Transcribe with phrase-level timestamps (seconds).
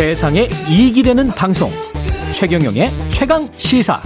[0.00, 1.70] 세상에 이익이 되는 방송
[2.32, 4.02] 최경영의 최강 시사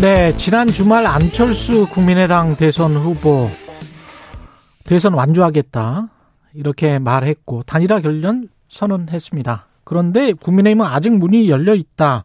[0.00, 3.50] 네, 지난 주말 안철수 국민의당 대선 후보
[4.84, 6.06] 대선 완주하겠다
[6.54, 9.66] 이렇게 말했고 단일화 결련 선언했습니다.
[9.82, 12.24] 그런데 국민의힘은 아직 문이 열려 있다.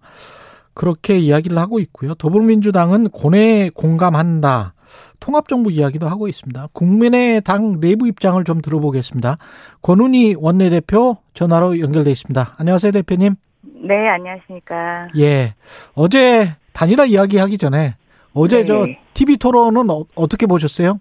[0.75, 2.14] 그렇게 이야기를 하고 있고요.
[2.14, 4.75] 더불어민주당은 고뇌 공감한다.
[5.20, 6.68] 통합정부 이야기도 하고 있습니다.
[6.74, 9.38] 국민의당 내부 입장을 좀 들어보겠습니다.
[9.82, 12.56] 권은희 원내대표 전화로 연결돼 있습니다.
[12.57, 13.36] 안녕하세요, 대표님.
[13.84, 15.07] 네, 안녕하십니까.
[15.18, 15.54] 예.
[15.93, 17.96] 어제 단일화 이야기 하기 전에
[18.34, 18.65] 어제 네.
[18.65, 21.00] 저 TV 토론은 어, 떻게 보셨어요?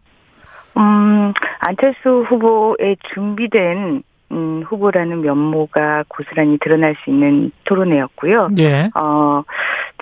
[0.77, 4.03] 음, 안철수 후보의 준비된
[4.33, 8.51] 음, 후보라는 면모가 고스란히 드러날 수 있는 토론회였고요.
[8.59, 8.89] 예.
[8.95, 9.43] 어,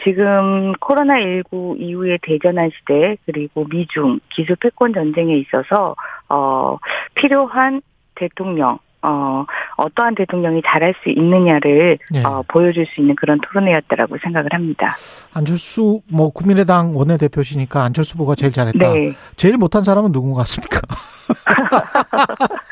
[0.05, 5.95] 지금 코로나19 이후의 대전환 시대 그리고 미중 기술 패권 전쟁에 있어서
[6.29, 6.79] 어,
[7.15, 7.81] 필요한
[8.15, 9.45] 대통령 어,
[9.77, 12.23] 어떠한 대통령이 잘할 수 있느냐를 네.
[12.25, 14.93] 어, 보여줄 수 있는 그런 토론회였다라고 생각을 합니다.
[15.33, 18.79] 안철수 뭐 국민의당 원내대표시니까 안철수 후보가 제일 잘했다.
[18.79, 19.13] 네.
[19.37, 20.81] 제일 못한 사람은 누군 것 같습니까?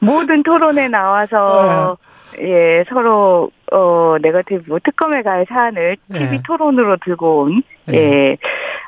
[0.00, 1.96] 모든 토론에 나와서
[2.36, 2.42] 네.
[2.42, 6.42] 예 서로 어 네거티브 뭐 특검에 갈 사안을 TV 네.
[6.46, 7.96] 토론으로 들고 온 네.
[7.96, 8.36] 예.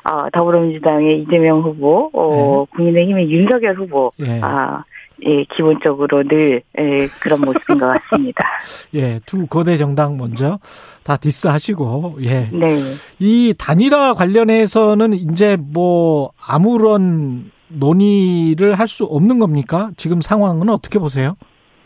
[0.03, 2.75] 어, 더불어민주당의 이재명 후보, 어, 네.
[2.75, 4.39] 국민의힘의 윤석열 후보, 예.
[4.41, 4.83] 아,
[5.23, 8.43] 예, 기본적으로 늘 예, 그런 모습인 것 같습니다.
[8.95, 10.57] 예, 두 거대 정당 먼저
[11.03, 12.49] 다 디스하시고 예.
[12.51, 12.75] 네.
[13.19, 19.91] 이 단일화 관련해서는 이제 뭐 아무런 논의를 할 수 없는 겁니까?
[19.97, 21.35] 지금 상황은 어떻게 보세요?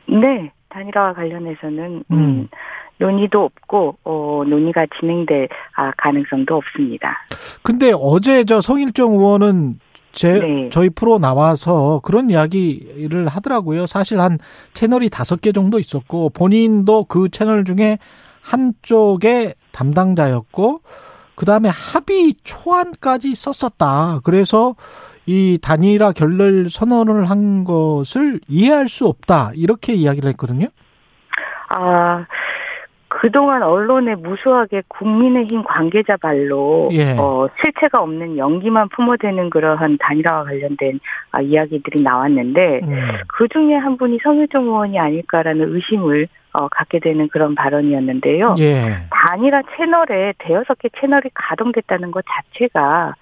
[0.07, 2.15] 네, 단일화 관련해서는 음.
[2.17, 2.47] 음.
[2.97, 7.17] 논의도 없고 어, 논의가 진행될 아, 가능성도 없습니다.
[7.61, 9.79] 근데 어제 저 성일정 의원은
[10.13, 10.69] 제 네.
[10.69, 13.85] 저희 프로 나와서 그런 이야기를 하더라고요.
[13.85, 14.37] 사실 한
[14.73, 17.97] 채널이 다섯 개 정도 있었고 본인도 그 채널 중에
[18.41, 20.79] 한쪽의 담당자였고
[21.35, 24.21] 그 다음에 합의 초안까지 썼었다.
[24.23, 24.75] 그래서
[25.25, 29.51] 이 단일화 결렬 선언을 한 것을 이해할 수 없다.
[29.55, 30.67] 이렇게 이야기를 했거든요.
[31.69, 32.25] 아,
[33.07, 37.15] 그동안 언론에 무수하게 국민의힘 관계자 발로 예.
[37.17, 40.99] 어, 실체가 없는 연기만 품어대는 그러한 단일화와 관련된
[41.31, 42.93] 아, 이야기들이 나왔는데 음.
[43.27, 48.55] 그 중에 한 분이 성일종 의원이 아닐까라는 의심을 어, 갖게 되는 그런 발언이었는데요.
[48.59, 49.07] 예.
[49.09, 53.15] 단일화 채널에 대여섯 개 채널이 가동됐다는 것 자체가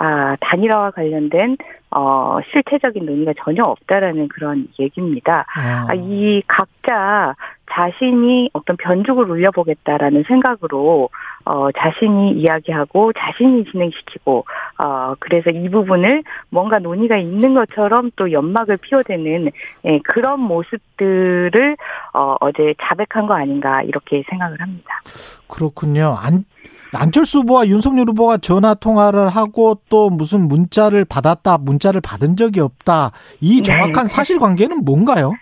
[0.00, 1.56] 아, 단일화와 관련된
[1.90, 5.44] 어, 실체적인 논의가 전혀 없다라는 그런 얘기입니다.
[5.54, 5.86] 아.
[5.88, 7.34] 아, 이 각자
[7.70, 11.10] 자신이 어떤 변죽을 울려보겠다라는 생각으로
[11.44, 14.44] 어, 자신이 이야기하고 자신이 진행시키고
[14.84, 19.50] 어, 그래서 이 부분을 뭔가 논의가 있는 것처럼 또 연막을 피워대는
[19.86, 21.76] 예, 그런 모습들을
[22.14, 25.00] 어, 어제 자백한 거 아닌가 이렇게 생각을 합니다.
[25.48, 26.16] 그렇군요.
[26.20, 26.44] 안
[26.94, 33.12] 안철수 후보와 윤석열 후보가 전화 통화를 하고 또 무슨 문자를 받았다, 문자를 받은 적이 없다.
[33.40, 33.62] 이 네.
[33.62, 34.08] 정확한 네.
[34.08, 35.32] 사실관계는 뭔가요?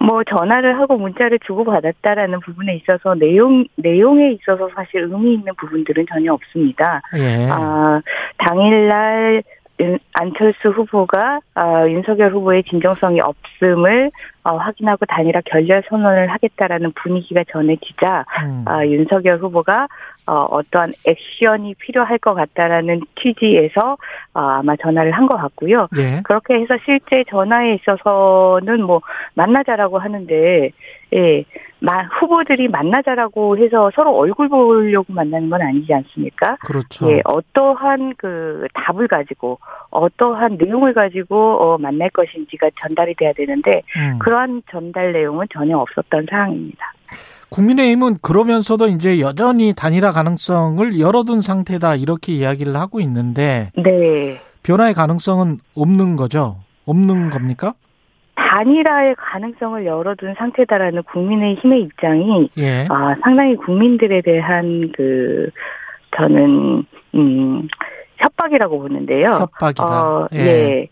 [0.00, 6.04] 뭐 전화를 하고 문자를 주고 받았다라는 부분에 있어서 내용 내용에 있어서 사실 의미 있는 부분들은
[6.12, 7.00] 전혀 없습니다.
[7.16, 7.48] 예.
[7.50, 8.02] 아
[8.38, 9.42] 당일날
[10.12, 14.10] 안철수 후보가 어, 윤석열 후보의 진정성이 없음을
[14.44, 18.64] 어, 확인하고 단일화 결렬 선언을 하겠다라는 분위기가 전해지자 음.
[18.68, 19.88] 어, 윤석열 후보가
[20.26, 23.96] 어, 어떠한 액션이 필요할 것 같다라는 취지에서
[24.34, 25.88] 어, 아마 전화를 한 것 같고요.
[25.96, 26.20] 예.
[26.22, 29.00] 그렇게 해서 실제 전화에 있어서는 뭐
[29.34, 30.70] 만나자라고 하는데
[31.14, 31.44] 예,
[32.18, 36.56] 후보들이 만나자라고 해서 서로 얼굴 보려고 만나는 건 아니지 않습니까?
[36.60, 37.10] 그렇죠.
[37.10, 39.58] 예, 어떠한 그 답을 가지고
[39.90, 44.18] 어떠한 내용을 가지고 어, 만날 것인지가 전달이 돼야 되는데 음.
[44.18, 46.92] 그 러한 전달 내용은 전혀 없었던 상황입니다.
[47.50, 54.38] 국민의힘은 그러면서도 이제 여전히 단일화 가능성을 열어둔 상태다 이렇게 이야기를 하고 있는데 네.
[54.64, 56.56] 변화의 가능성은 없는 거죠?
[56.86, 57.74] 없는 겁니까?
[58.34, 62.86] 단일화의 가능성을 열어둔 상태다라는 국민의 힘의 입장이 예.
[62.90, 65.48] 아, 상당히 국민들에 대한 그
[66.16, 67.68] 저는 음
[68.16, 69.26] 협박이라고 보는데요.
[69.26, 69.84] 협박이다.
[69.84, 70.38] 어, 예.
[70.38, 70.88] 예.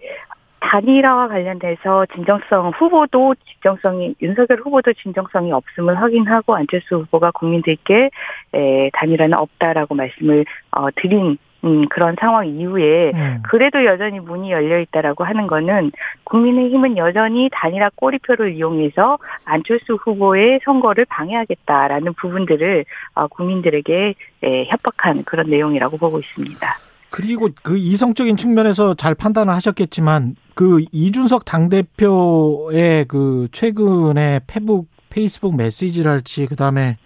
[0.63, 8.11] 단일화와 관련돼서 진정성 후보도 진정성이 윤석열 후보도 진정성이 없음을 확인하고 안철수 후보가 국민들께
[8.55, 13.43] 에, 단일화는 없다라고 말씀을 어, 드린 음, 그런 상황 이후에 음.
[13.49, 15.93] 그래도 여전히 문이 열려 있다라고 하는 거는
[16.25, 25.51] 국민의힘은 여전히 단일화 꼬리표를 이용해서 안철수 후보의 선거를 방해하겠다라는 부분들을 어, 국민들에게 에, 협박한 그런
[25.51, 26.92] 내용이라고 보고 있습니다.
[27.13, 36.47] 그리고 그 이성적인 측면에서 잘 판단을 하셨겠지만 그 이준석 당대표의 그 최근에 페북, 페이스북 메시지랄지
[36.47, 36.97] 그다음에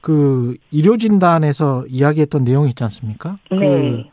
[0.00, 3.38] 그 의료진단에서 이야기했던 내용이 있지 않습니까?
[3.50, 3.58] 네.
[3.58, 4.04] 그,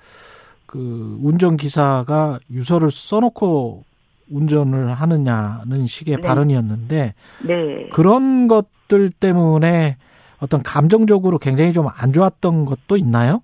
[0.65, 3.83] 그 운전기사가 유서를 써놓고
[4.31, 6.21] 운전을 하느냐는 식의 네.
[6.21, 7.13] 발언이었는데
[7.43, 7.89] 네.
[7.91, 9.97] 그런 것들 때문에
[10.39, 13.43] 어떤 감정적으로 굉장히 좀 안 좋았던 것도 있나요?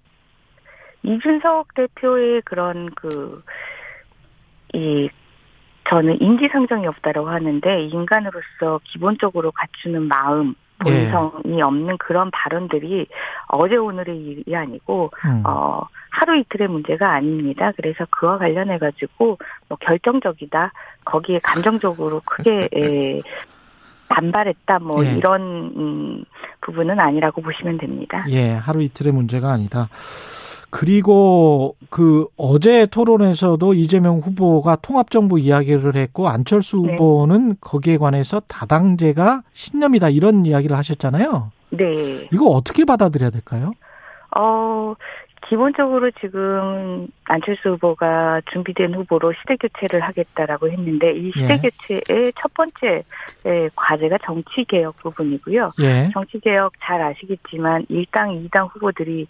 [1.03, 3.41] 이준석 대표의 그런 그,
[4.73, 5.09] 이,
[5.89, 10.55] 저는 인지상정이 없다라고 하는데, 인간으로서 기본적으로 갖추는 마음,
[10.87, 11.11] 예.
[11.11, 13.07] 본성이 없는 그런 발언들이
[13.47, 15.43] 어제 오늘의 일이 아니고, 음.
[15.45, 15.81] 어,
[16.11, 17.71] 하루 이틀의 문제가 아닙니다.
[17.75, 19.37] 그래서 그와 관련해 가지고,
[19.67, 20.71] 뭐 결정적이다,
[21.05, 23.19] 거기에 감정적으로 크게, 에,
[24.09, 25.15] 반발했다, 뭐, 예.
[25.15, 25.41] 이런,
[25.75, 26.25] 음,
[26.61, 28.25] 부분은 아니라고 보시면 됩니다.
[28.29, 29.87] 예, 하루 이틀의 문제가 아니다.
[30.69, 36.93] 그리고 그 어제 토론에서도 이재명 후보가 통합정부 이야기를 했고 안철수 네.
[36.93, 41.51] 후보는 거기에 관해서 다당제가 신념이다 이런 이야기를 하셨잖아요.
[41.71, 42.27] 네.
[42.31, 43.73] 이거 어떻게 받아들여야 될까요?
[44.35, 44.93] 어,
[45.47, 51.57] 기본적으로 지금 안철수 후보가 준비된 후보로 시대 교체를 하겠다라고 했는데 이 시대 예.
[51.57, 53.03] 교체의 첫 번째
[53.45, 55.71] 에, 과제가 정치 개혁 부분이고요.
[55.81, 56.09] 예.
[56.13, 59.25] 정치 개혁 잘 아시겠지만 일당, 이당 후보들이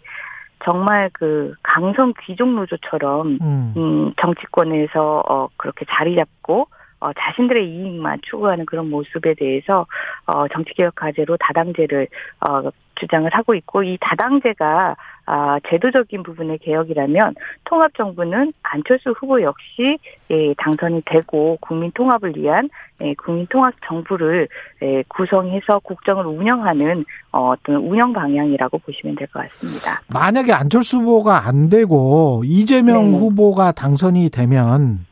[0.64, 3.74] 정말 그 강성 귀족 노조처럼 음.
[3.78, 6.68] 음, 정치권에서 어, 그렇게 자리 잡고
[7.02, 9.86] 어, 자신들의 이익만 추구하는 그런 모습에 대해서
[10.26, 12.08] 어, 정치개혁 과제로 다당제를
[12.42, 14.96] 어, 주장을 하고 있고 이 다당제가
[15.32, 17.36] 아, 제도적인 부분의 개혁이라면
[17.66, 20.00] 통합 정부는 안철수 후보 역시
[20.32, 22.68] 예, 당선이 되고 국민 통합을 위한
[23.04, 24.48] 예, 국민 통합 정부를
[24.82, 30.02] 예, 구성해서 국정을 운영하는 어, 어떤 운영 방향이라고 보시면 될 것 같습니다.
[30.12, 33.18] 만약에 안철수 후보가 안 되고 이재명 네.
[33.20, 35.06] 후보가 당선이 되면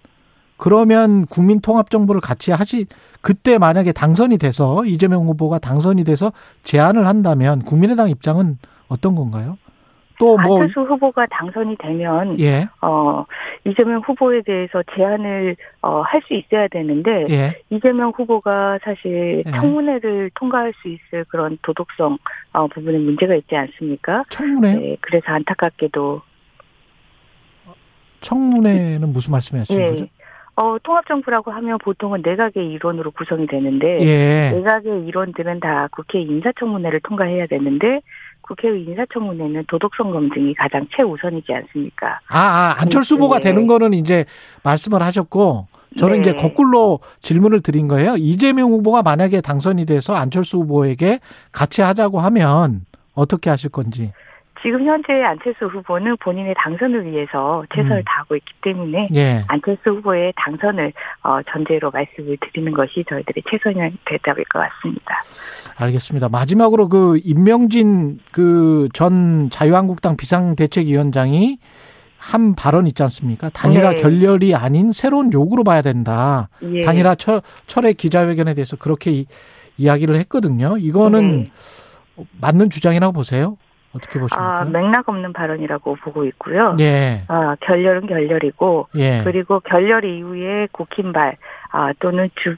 [0.57, 2.87] 그러면 국민 통합 정부를 같이 하시
[3.21, 6.31] 그때 만약에 당선이 돼서 이재명 후보가 당선이 돼서
[6.63, 9.59] 제안을 한다면 국민의당 입장은 어떤 건가요?
[10.19, 12.65] 또 뭐 안철수 후보가 당선이 되면 예.
[12.81, 13.25] 어,
[13.65, 17.61] 이재명 후보에 대해서 제안을 어, 할 수 있어야 되는데 예.
[17.69, 19.51] 이재명 후보가 사실 예.
[19.51, 22.17] 청문회를 통과할 수 있을 그런 도덕성
[22.53, 24.23] 어, 부분에 문제가 있지 않습니까?
[24.29, 26.21] 청문회 네, 그래서 안타깝게도
[28.21, 30.05] 청문회는 무슨 말씀이시는 거죠?
[30.57, 30.61] 예.
[30.61, 34.51] 어, 통합정부라고 하면 보통은 내각의 일원으로 구성이 되는데 예.
[34.55, 38.01] 내각의 일원들은 다 국회 인사청문회를 통과해야 되는데
[38.41, 42.19] 국회의 인사청문회는 도덕성 검증이 가장 최우선이지 않습니까?
[42.29, 43.49] 아, 아 안철수 후보가 네.
[43.49, 44.25] 되는 거는 이제
[44.63, 45.67] 말씀을 하셨고
[45.97, 46.21] 저는 네.
[46.21, 48.15] 이제 거꾸로 질문을 드린 거예요.
[48.17, 51.19] 이재명 후보가 만약에 당선이 돼서 안철수 후보에게
[51.51, 54.11] 같이 하자고 하면 어떻게 하실 건지.
[54.61, 58.03] 지금 현재 안철수 후보는 본인의 당선을 위해서 최선을 음.
[58.05, 59.43] 다하고 있기 때문에 예.
[59.47, 60.91] 안철수 후보의 당선을
[61.23, 65.15] 어, 전제로 말씀을 드리는 것이 저희들의 최선의 대답일 것 같습니다.
[65.79, 66.29] 알겠습니다.
[66.29, 71.59] 마지막으로 그 임명진 그 전 자유한국당 비상대책위원장이
[72.17, 73.49] 한 발언 있지 않습니까?
[73.49, 74.01] 단일화 네.
[74.01, 76.49] 결렬이 아닌 새로운 요구로 봐야 된다.
[76.63, 76.81] 예.
[76.81, 79.25] 단일화 철, 철의 기자회견에 대해서 그렇게 이,
[79.77, 80.77] 이야기를 했거든요.
[80.79, 81.51] 이거는 네.
[82.41, 83.57] 맞는 주장이라고 보세요?
[83.93, 84.59] 어떻게 보십니까?
[84.59, 86.75] 아, 맥락 없는 발언이라고 보고 있고요.
[86.79, 91.37] 예, 아, 결렬은 결렬이고 예, 그리고 결렬 이후에 국힘발
[91.71, 92.55] 아, 또는 주,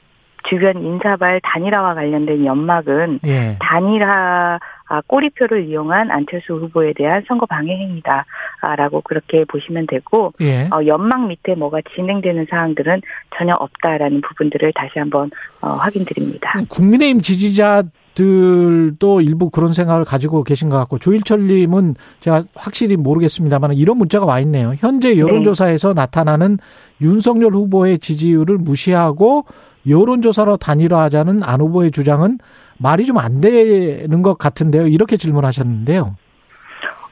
[0.48, 3.56] 주변 인사발 단일화와 관련된 연막은 예.
[3.60, 10.68] 단일화 아, 꼬리표를 이용한 안철수 후보에 대한 선거 방해 행위다라고 그렇게 보시면 되고 예.
[10.72, 13.02] 어, 연막 밑에 뭐가 진행되는 사항들은
[13.38, 15.30] 전혀 없다라는 부분들을 다시 한번
[15.62, 16.50] 어, 확인드립니다.
[16.68, 17.84] 국민의힘 지지자
[18.20, 24.40] 들도 일부 그런 생각을 가지고 계신 것 같고 조일철님은 제가 확실히 모르겠습니다만 이런 문자가 와
[24.40, 24.74] 있네요.
[24.76, 26.58] 현재 여론조사에서 나타나는
[27.00, 29.46] 윤석열 후보의 지지율을 무시하고
[29.88, 32.38] 여론조사로 단일화하자는 안 후보의 주장은
[32.78, 34.86] 말이 좀 안 되는 것 같은데요.
[34.86, 36.16] 이렇게 질문하셨는데요.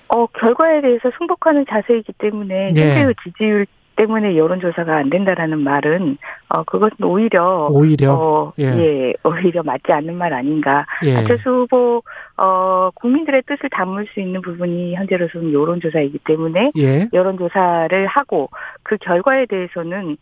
[0.09, 2.81] 어, 결과에 대해서 승복하는 자세이기 때문에 예.
[2.81, 3.67] 현재의 지지율
[3.99, 6.17] 때문에 여론조사가 안 된다라는 말은
[6.49, 8.65] 어 그것은 오히려 오히려 어, 예.
[8.65, 9.13] 예.
[9.25, 10.87] 오히려 맞지 않는 말 아닌가.
[11.05, 11.17] 예.
[11.17, 12.03] 안철수 후보,
[12.37, 17.09] 어, 국민들의 뜻을 담을 수 있는 부분이 현재로서는 여론조사이기 때문에 예.
[17.13, 18.49] 여론조사를 하고
[18.85, 20.17] 그 결과에 대해서는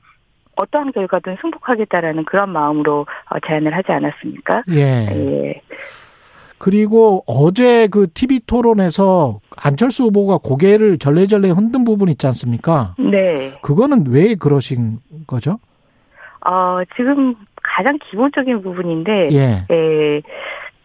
[0.56, 4.62] 어떠한 결과든 승복하겠다라는 그런 마음으로 어, 제안을 하지 않았습니까?
[4.70, 4.80] 예.
[4.80, 5.60] 예.
[6.58, 12.94] 그리고 어제 그 TV 토론에서 안철수 후보가 고개를 절레절레 흔든 부분 있지 않습니까?
[12.98, 13.58] 네.
[13.62, 15.58] 그거는 왜 그러신 거죠?
[16.46, 19.66] 어, 지금 가장 기본적인 부분인데, 예.
[19.70, 20.22] 예,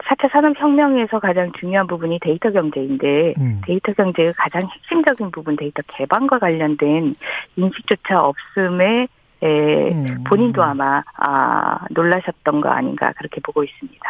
[0.04, 3.60] 4차 산업혁명에서 가장 중요한 부분이 데이터 경제인데, 음.
[3.64, 7.14] 데이터 경제의 가장 핵심적인 부분 데이터 개방과 관련된
[7.56, 9.06] 인식조차 없음에
[9.42, 10.24] 음.
[10.24, 14.00] 본인도 아마 아, 놀라셨던 거 아닌가 그렇게 보고 있습니다.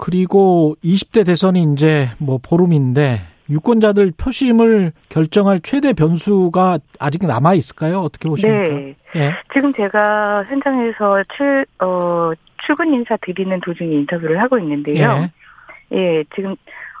[0.00, 3.18] 그리고 20대 대선이 이제 뭐 보름인데
[3.50, 7.98] 유권자들 표심을 결정할 최대 변수가 아직 남아 있을까요?
[7.98, 8.60] 어떻게 보십니까?
[8.60, 8.94] 네.
[9.16, 9.32] 예.
[9.52, 12.32] 지금 제가 현장에서 출, 어,
[12.64, 15.28] 출근 인사 드리는 도중에 인터뷰를 하고 있는데요.
[15.92, 16.54] 예, 예 지금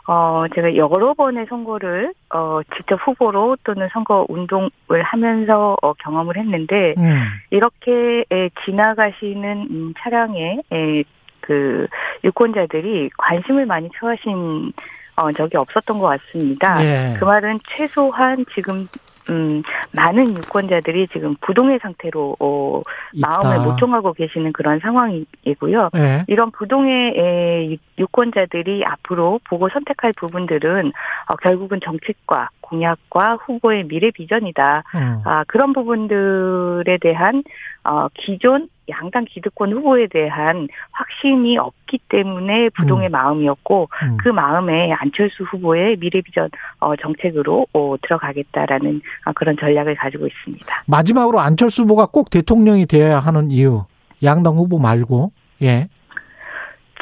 [0.08, 6.94] 어, 제가 여러 번의 선거를, 어, 직접 후보로 또는 선거 운동을 하면서, 어, 경험을 했는데,
[6.98, 7.26] 음.
[7.50, 11.04] 이렇게, 에, 지나가시는, 음, 차량에, 에,
[11.50, 11.88] 그,
[12.22, 14.72] 유권자들이 관심을 많이 표하신,
[15.16, 16.82] 어, 적이 없었던 것 같습니다.
[16.84, 17.14] 예.
[17.18, 18.86] 그 말은 최소한 지금
[19.28, 22.82] 음, 많은 유권자들이 지금 부동의 상태로 어,
[23.20, 25.90] 마음을 못 통하고 계시는 그런 상황이고요.
[25.92, 26.24] 네.
[26.26, 30.92] 이런 부동의 유권자들이 앞으로 보고 선택할 부분들은
[31.26, 34.84] 어, 결국은 정책과 공약과 후보의 미래 비전이다.
[34.94, 35.22] 음.
[35.24, 37.42] 아, 그런 부분들에 대한
[37.84, 43.12] 어, 기존 양당 기득권 후보에 대한 확신이 없기 때문에 부동의 음.
[43.12, 44.16] 마음이었고 음.
[44.18, 50.84] 그 마음에 안철수 후보의 미래 비전 어, 정책으로 어, 들어가겠다라는 어, 그런 전략을 가지고 있습니다.
[50.86, 53.84] 마지막으로 안철수 후보가 꼭 대통령이 되어야 하는 이유
[54.22, 55.32] 양당 후보 말고
[55.62, 55.88] 예.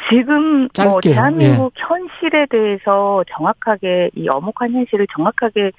[0.09, 1.83] 지금 뭐 짧게, 뭐 대한민국 예.
[1.83, 5.71] 현실에 대해서 정확하게 이 엄혹한 현실을 정확하게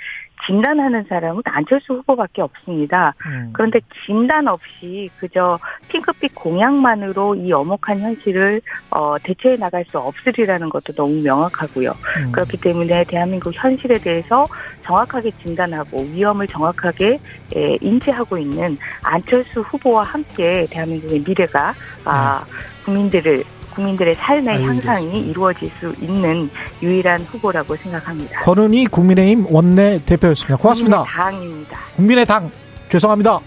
[0.47, 3.15] 진단하는 사람은 안철수 후보밖에 없습니다.
[3.27, 3.51] 음.
[3.53, 5.59] 그런데 진단 없이 그저
[5.89, 11.91] 핑크빛 공약만으로 이 엄혹한 현실을 어, 대체해 나갈 수 없으리라는 것도 너무 명확하고요.
[11.91, 12.33] 음.
[12.33, 14.47] 그렇기 때문에 대한민국 현실에 대해서
[14.83, 17.19] 정확하게 진단하고 위험을 정확하게
[17.55, 21.75] 에, 인지하고 있는 안철수 후보와 함께 대한민국의 미래가
[22.07, 22.85] 아, 네.
[22.87, 23.45] 국민들을
[23.81, 24.93] 국민들의 삶의 알겠습니다.
[24.93, 26.51] 향상이 이루어질 수 있는
[26.83, 28.41] 유일한 후보라고 생각합니다.
[28.41, 30.57] 권은희 국민의힘 원내 대표였습니다.
[30.57, 31.05] 고맙습니다.
[31.05, 31.79] 국민의 당입니다.
[31.97, 32.51] 국민의 당
[32.89, 33.41] 죄송합니다.